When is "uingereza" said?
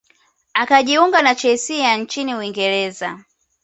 2.35-3.19